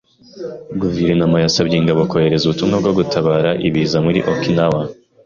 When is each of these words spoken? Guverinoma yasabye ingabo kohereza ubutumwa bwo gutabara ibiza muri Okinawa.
Guverinoma 0.81 1.37
yasabye 1.45 1.75
ingabo 1.77 2.01
kohereza 2.09 2.43
ubutumwa 2.45 2.75
bwo 2.81 2.91
gutabara 2.99 3.49
ibiza 3.67 3.97
muri 4.05 4.19
Okinawa. 4.31 4.81